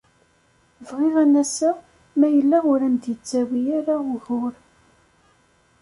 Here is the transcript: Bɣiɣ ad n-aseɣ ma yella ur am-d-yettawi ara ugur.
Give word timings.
Bɣiɣ 0.87 1.15
ad 1.23 1.27
n-aseɣ 1.31 1.77
ma 2.19 2.27
yella 2.35 2.57
ur 2.71 2.79
am-d-yettawi 2.87 3.61
ara 3.77 3.95
ugur. 4.13 4.53